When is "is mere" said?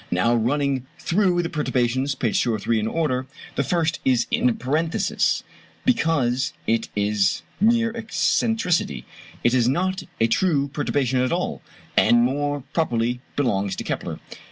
6.95-7.93